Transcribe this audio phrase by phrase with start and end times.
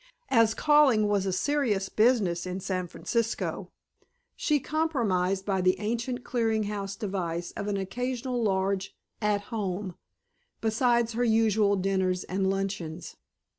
[0.29, 3.69] As calling was a serious business in San Francisco,
[4.35, 9.93] she compromised by the ancient clearing house device of an occasional large "At Home,"
[10.59, 13.15] besides her usual dinners and luncheons.